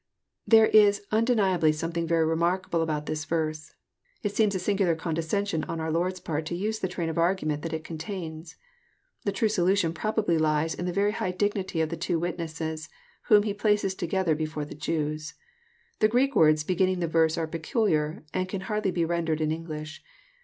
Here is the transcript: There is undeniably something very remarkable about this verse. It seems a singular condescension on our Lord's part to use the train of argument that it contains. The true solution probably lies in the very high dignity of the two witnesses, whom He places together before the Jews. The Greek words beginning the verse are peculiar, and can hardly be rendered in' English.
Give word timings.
There 0.47 0.65
is 0.65 1.03
undeniably 1.11 1.71
something 1.71 2.07
very 2.07 2.25
remarkable 2.25 2.81
about 2.81 3.05
this 3.05 3.23
verse. 3.23 3.75
It 4.23 4.35
seems 4.35 4.55
a 4.55 4.57
singular 4.59 4.95
condescension 4.95 5.63
on 5.65 5.79
our 5.79 5.91
Lord's 5.91 6.19
part 6.19 6.47
to 6.47 6.55
use 6.55 6.79
the 6.79 6.87
train 6.87 7.07
of 7.07 7.19
argument 7.19 7.61
that 7.61 7.71
it 7.71 7.83
contains. 7.83 8.55
The 9.25 9.31
true 9.31 9.47
solution 9.47 9.93
probably 9.93 10.39
lies 10.39 10.73
in 10.73 10.87
the 10.87 10.91
very 10.91 11.11
high 11.11 11.29
dignity 11.29 11.81
of 11.81 11.89
the 11.89 11.97
two 11.97 12.17
witnesses, 12.17 12.89
whom 13.27 13.43
He 13.43 13.53
places 13.53 13.93
together 13.93 14.33
before 14.33 14.65
the 14.65 14.73
Jews. 14.73 15.35
The 15.99 16.07
Greek 16.07 16.35
words 16.35 16.63
beginning 16.63 16.99
the 16.99 17.05
verse 17.07 17.37
are 17.37 17.45
peculiar, 17.45 18.23
and 18.33 18.49
can 18.49 18.61
hardly 18.61 18.89
be 18.89 19.05
rendered 19.05 19.39
in' 19.39 19.51
English. 19.51 20.01